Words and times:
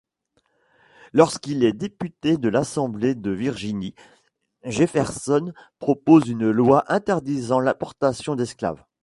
Lorsqu'il 1.13 1.63
est 1.63 1.73
député 1.73 2.35
à 2.43 2.49
l'assemblée 2.49 3.13
de 3.13 3.29
Virginie, 3.29 3.93
Jefferson 4.63 5.53
propose 5.77 6.27
une 6.27 6.49
loi 6.49 6.85
interdisant 6.91 7.59
l'importation 7.59 8.33
d'esclaves. 8.35 8.83